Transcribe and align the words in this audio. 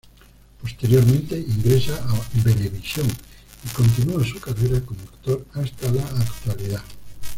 Posteriormente 0.59 1.37
ingresa 1.37 1.93
a 2.09 2.43
Venevisión 2.43 3.05
y 3.07 3.69
continúa 3.69 4.25
su 4.25 4.39
carrera 4.39 4.81
como 4.81 5.01
actor 5.01 5.45
hasta 5.53 5.91
la 5.91 6.01
actualidad. 6.01 6.81